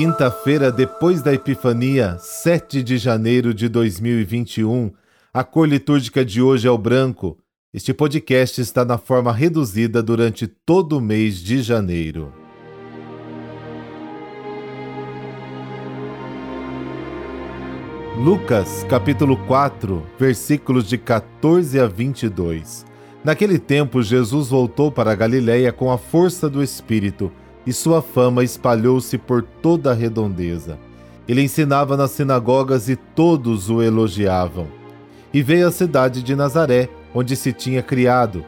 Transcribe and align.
Quinta-feira 0.00 0.72
depois 0.72 1.20
da 1.20 1.34
Epifania, 1.34 2.16
7 2.18 2.82
de 2.82 2.96
janeiro 2.96 3.52
de 3.52 3.68
2021. 3.68 4.90
A 5.30 5.44
cor 5.44 5.68
litúrgica 5.68 6.24
de 6.24 6.40
hoje 6.40 6.66
é 6.66 6.70
o 6.70 6.78
branco. 6.78 7.36
Este 7.70 7.92
podcast 7.92 8.62
está 8.62 8.82
na 8.82 8.96
forma 8.96 9.30
reduzida 9.30 10.02
durante 10.02 10.46
todo 10.46 10.96
o 10.96 11.02
mês 11.02 11.36
de 11.36 11.60
janeiro. 11.60 12.32
Lucas, 18.16 18.86
capítulo 18.88 19.36
4, 19.46 20.02
versículos 20.18 20.88
de 20.88 20.96
14 20.96 21.78
a 21.78 21.86
22. 21.86 22.86
Naquele 23.22 23.58
tempo, 23.58 24.02
Jesus 24.02 24.48
voltou 24.48 24.90
para 24.90 25.12
a 25.12 25.14
Galiléia 25.14 25.70
com 25.70 25.92
a 25.92 25.98
força 25.98 26.48
do 26.48 26.62
Espírito 26.62 27.30
e 27.66 27.72
sua 27.72 28.00
fama 28.00 28.42
espalhou-se 28.42 29.16
por 29.18 29.42
toda 29.42 29.90
a 29.90 29.94
redondeza. 29.94 30.78
Ele 31.28 31.42
ensinava 31.42 31.96
nas 31.96 32.10
sinagogas 32.10 32.88
e 32.88 32.96
todos 32.96 33.70
o 33.70 33.82
elogiavam. 33.82 34.66
E 35.32 35.42
veio 35.42 35.68
à 35.68 35.70
cidade 35.70 36.22
de 36.22 36.34
Nazaré, 36.34 36.88
onde 37.14 37.36
se 37.36 37.52
tinha 37.52 37.82
criado. 37.82 38.44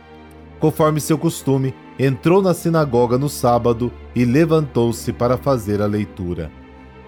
Conforme 0.59 1.01
seu 1.01 1.17
costume, 1.17 1.75
entrou 1.99 2.43
na 2.43 2.55
sinagoga 2.55 3.19
no 3.19 3.29
sábado 3.29 3.93
e 4.15 4.25
levantou-se 4.25 5.13
para 5.13 5.37
fazer 5.37 5.81
a 5.81 5.87
leitura. 5.87 6.51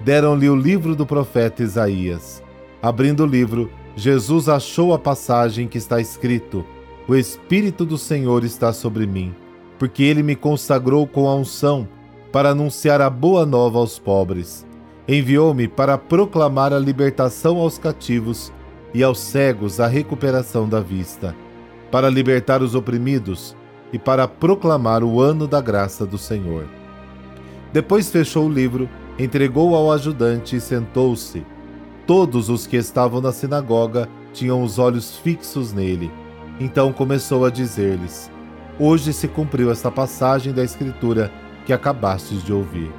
Deram-lhe 0.00 0.48
o 0.48 0.54
livro 0.54 0.94
do 0.94 1.06
profeta 1.06 1.62
Isaías. 1.62 2.42
Abrindo 2.82 3.24
o 3.24 3.26
livro, 3.26 3.70
Jesus 3.96 4.48
achou 4.48 4.92
a 4.92 4.98
passagem 4.98 5.66
que 5.66 5.78
está 5.78 6.00
escrito: 6.00 6.64
O 7.08 7.14
Espírito 7.14 7.84
do 7.84 7.96
Senhor 7.96 8.44
está 8.44 8.72
sobre 8.72 9.06
mim, 9.06 9.34
porque 9.78 10.02
ele 10.02 10.22
me 10.22 10.36
consagrou 10.36 11.06
com 11.06 11.28
a 11.28 11.34
unção 11.34 11.88
para 12.34 12.50
anunciar 12.50 13.00
a 13.00 13.08
boa 13.08 13.46
nova 13.46 13.78
aos 13.78 13.96
pobres. 13.96 14.66
Enviou-me 15.06 15.68
para 15.68 15.96
proclamar 15.96 16.72
a 16.72 16.80
libertação 16.80 17.58
aos 17.58 17.78
cativos 17.78 18.52
e 18.92 19.04
aos 19.04 19.20
cegos 19.20 19.78
a 19.78 19.86
recuperação 19.86 20.68
da 20.68 20.80
vista, 20.80 21.32
para 21.92 22.10
libertar 22.10 22.60
os 22.60 22.74
oprimidos 22.74 23.54
e 23.92 24.00
para 24.00 24.26
proclamar 24.26 25.04
o 25.04 25.20
ano 25.20 25.46
da 25.46 25.60
graça 25.60 26.04
do 26.04 26.18
Senhor. 26.18 26.64
Depois 27.72 28.10
fechou 28.10 28.46
o 28.48 28.52
livro, 28.52 28.88
entregou 29.16 29.72
ao 29.76 29.92
ajudante 29.92 30.56
e 30.56 30.60
sentou-se. 30.60 31.46
Todos 32.04 32.48
os 32.48 32.66
que 32.66 32.76
estavam 32.76 33.20
na 33.20 33.30
sinagoga 33.30 34.08
tinham 34.32 34.60
os 34.60 34.80
olhos 34.80 35.16
fixos 35.18 35.72
nele. 35.72 36.10
Então 36.58 36.92
começou 36.92 37.44
a 37.44 37.50
dizer-lhes: 37.50 38.28
Hoje 38.76 39.12
se 39.12 39.28
cumpriu 39.28 39.70
esta 39.70 39.88
passagem 39.88 40.52
da 40.52 40.64
Escritura 40.64 41.30
que 41.66 41.72
acabastes 41.72 42.42
de 42.42 42.52
ouvir. 42.52 42.92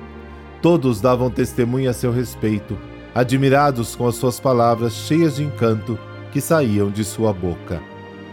Todos 0.61 0.99
davam 0.99 1.29
testemunho 1.29 1.89
a 1.89 1.93
seu 1.93 2.11
respeito, 2.11 2.77
admirados 3.13 3.95
com 3.95 4.07
as 4.07 4.15
suas 4.15 4.39
palavras 4.39 4.93
cheias 4.93 5.35
de 5.35 5.43
encanto 5.43 5.97
que 6.31 6.41
saíam 6.41 6.89
de 6.89 7.03
sua 7.03 7.31
boca. 7.31 7.81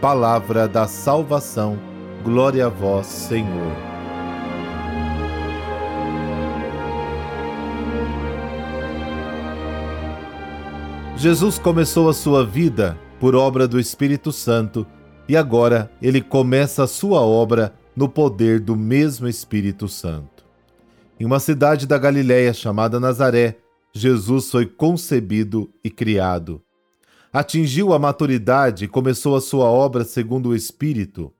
Palavra 0.01 0.67
da 0.67 0.87
salvação, 0.87 1.77
glória 2.23 2.65
a 2.65 2.69
vós, 2.69 3.05
Senhor. 3.05 3.71
Jesus 11.15 11.57
começou 11.57 12.09
a 12.09 12.13
sua 12.13 12.45
vida 12.45 12.97
por 13.17 13.33
obra 13.33 13.65
do 13.65 13.79
Espírito 13.79 14.31
Santo 14.33 14.85
e 15.29 15.37
agora 15.37 15.89
ele 16.01 16.19
começa 16.19 16.83
a 16.83 16.87
sua 16.87 17.21
obra 17.21 17.73
no 17.95 18.09
poder 18.09 18.59
do 18.59 18.75
mesmo 18.75 19.27
Espírito 19.27 19.87
Santo. 19.87 20.45
Em 21.19 21.25
uma 21.25 21.39
cidade 21.39 21.85
da 21.85 21.97
Galiléia 21.97 22.53
chamada 22.53 22.99
Nazaré, 22.99 23.57
Jesus 23.93 24.49
foi 24.49 24.65
concebido 24.65 25.71
e 25.83 25.89
criado. 25.89 26.61
Atingiu 27.31 27.93
a 27.93 27.99
maturidade 27.99 28.85
e 28.85 28.87
começou 28.87 29.35
a 29.35 29.41
sua 29.41 29.65
obra 29.65 30.03
segundo 30.03 30.49
o 30.49 30.55
Espírito. 30.55 31.31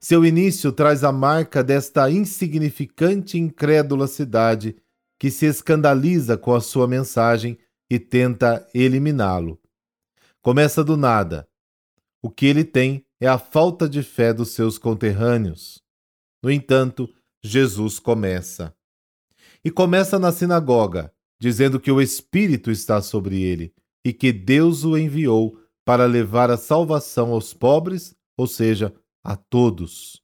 Seu 0.00 0.24
início 0.24 0.72
traz 0.72 1.04
a 1.04 1.12
marca 1.12 1.62
desta 1.62 2.10
insignificante 2.10 3.36
e 3.36 3.40
incrédula 3.40 4.06
cidade 4.06 4.76
que 5.18 5.30
se 5.30 5.46
escandaliza 5.46 6.36
com 6.36 6.54
a 6.54 6.60
sua 6.60 6.88
mensagem 6.88 7.56
e 7.88 7.98
tenta 7.98 8.66
eliminá-lo. 8.74 9.60
Começa 10.40 10.82
do 10.82 10.96
nada. 10.96 11.46
O 12.22 12.30
que 12.30 12.46
ele 12.46 12.64
tem 12.64 13.04
é 13.20 13.26
a 13.26 13.36
falta 13.36 13.88
de 13.88 14.00
fé 14.02 14.32
dos 14.32 14.50
seus 14.50 14.78
conterrâneos. 14.78 15.82
No 16.40 16.52
entanto, 16.52 17.12
Jesus 17.42 17.98
começa. 17.98 18.72
E 19.64 19.70
começa 19.70 20.20
na 20.20 20.30
sinagoga, 20.30 21.12
dizendo 21.40 21.80
que 21.80 21.90
o 21.90 22.00
Espírito 22.00 22.70
está 22.70 23.02
sobre 23.02 23.42
ele 23.42 23.74
e 24.04 24.12
que 24.12 24.32
Deus 24.32 24.84
o 24.84 24.96
enviou 24.96 25.58
para 25.84 26.06
levar 26.06 26.48
a 26.48 26.56
salvação 26.56 27.32
aos 27.32 27.52
pobres, 27.52 28.14
ou 28.36 28.46
seja, 28.46 28.94
a 29.24 29.36
todos. 29.36 30.22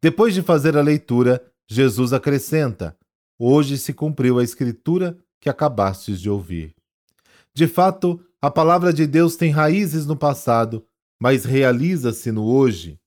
Depois 0.00 0.32
de 0.32 0.40
fazer 0.40 0.76
a 0.78 0.82
leitura, 0.82 1.42
Jesus 1.68 2.14
acrescenta: 2.14 2.96
Hoje 3.38 3.76
se 3.76 3.92
cumpriu 3.92 4.38
a 4.38 4.44
escritura 4.44 5.18
que 5.40 5.50
acabastes 5.50 6.20
de 6.20 6.30
ouvir. 6.30 6.74
De 7.54 7.66
fato, 7.66 8.24
a 8.40 8.50
palavra 8.50 8.92
de 8.92 9.06
Deus 9.06 9.36
tem 9.36 9.50
raízes 9.50 10.06
no 10.06 10.16
passado 10.16 10.86
mas 11.22 11.44
realiza-se 11.44 12.32
no 12.32 12.44
hoje. 12.44 12.98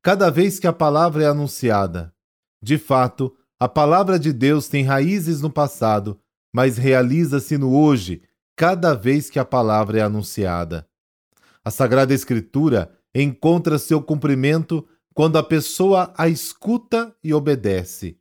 Cada 0.00 0.30
vez 0.30 0.58
que 0.58 0.66
a 0.66 0.72
palavra 0.72 1.24
é 1.24 1.26
anunciada, 1.26 2.10
de 2.62 2.78
fato, 2.78 3.36
a 3.58 3.68
palavra 3.68 4.18
de 4.18 4.32
Deus 4.32 4.66
tem 4.66 4.82
raízes 4.82 5.42
no 5.42 5.50
passado, 5.50 6.18
mas 6.50 6.78
realiza-se 6.78 7.58
no 7.58 7.76
hoje, 7.76 8.22
cada 8.56 8.94
vez 8.94 9.28
que 9.28 9.38
a 9.38 9.44
palavra 9.44 9.98
é 9.98 10.02
anunciada. 10.02 10.88
A 11.62 11.70
Sagrada 11.70 12.14
Escritura 12.14 12.98
encontra 13.14 13.78
seu 13.78 14.02
cumprimento 14.02 14.88
quando 15.12 15.36
a 15.36 15.42
pessoa 15.42 16.14
a 16.16 16.30
escuta 16.30 17.14
e 17.22 17.34
obedece. 17.34 18.16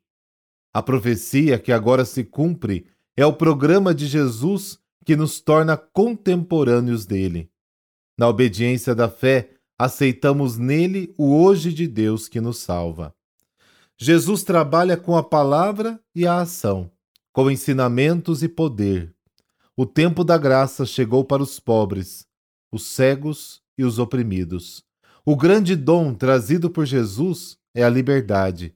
A 0.74 0.84
profecia 0.84 1.58
que 1.58 1.72
agora 1.72 2.04
se 2.04 2.26
cumpre 2.26 2.88
é 3.16 3.26
o 3.26 3.32
programa 3.32 3.96
de 3.96 4.06
Jesus 4.06 4.78
que 5.06 5.16
nos 5.16 5.40
torna 5.40 5.78
contemporâneos 5.78 7.06
dele. 7.06 7.50
Na 8.20 8.28
obediência 8.28 8.94
da 8.94 9.08
fé, 9.08 9.52
aceitamos 9.78 10.58
nele 10.58 11.16
o 11.18 11.34
hoje 11.42 11.72
de 11.72 11.88
Deus 11.88 12.28
que 12.28 12.42
nos 12.42 12.58
salva. 12.58 13.16
Jesus 13.98 14.44
trabalha 14.44 14.98
com 14.98 15.16
a 15.16 15.24
palavra 15.24 15.98
e 16.14 16.28
a 16.28 16.42
ação, 16.42 16.92
com 17.32 17.50
ensinamentos 17.50 18.44
e 18.44 18.50
poder. 18.50 19.16
O 19.74 19.86
tempo 19.86 20.26
da 20.26 20.38
graça 20.38 20.86
chegou 20.86 21.24
para 21.24 21.42
os 21.42 21.62
pobres, 21.62 22.28
os 22.70 22.88
cegos 22.88 23.62
e 23.78 23.86
os 23.86 24.00
oprimidos. 24.00 24.84
O 25.26 25.34
grande 25.34 25.74
dom 25.74 26.14
trazido 26.14 26.70
por 26.70 26.86
Jesus 26.86 27.58
é 27.74 27.84
a 27.84 27.90
liberdade 27.90 28.76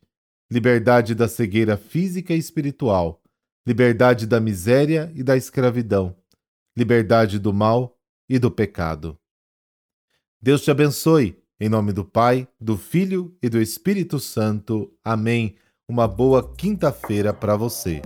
liberdade 0.50 1.14
da 1.14 1.28
cegueira 1.28 1.76
física 1.76 2.34
e 2.34 2.38
espiritual, 2.38 3.22
liberdade 3.68 4.26
da 4.26 4.40
miséria 4.40 5.12
e 5.14 5.22
da 5.22 5.36
escravidão, 5.36 6.16
liberdade 6.78 7.40
do 7.40 7.52
mal 7.52 7.98
e 8.30 8.40
do 8.40 8.50
pecado. 8.50 9.20
Deus 10.44 10.62
te 10.62 10.70
abençoe. 10.70 11.38
Em 11.58 11.70
nome 11.70 11.94
do 11.94 12.04
Pai, 12.04 12.46
do 12.60 12.78
Filho 12.78 13.34
e 13.42 13.48
do 13.48 13.62
Espírito 13.62 14.20
Santo. 14.20 14.92
Amém. 15.02 15.56
Uma 15.88 16.06
boa 16.06 16.54
quinta-feira 16.58 17.34
para 17.34 17.56
você. 17.56 18.02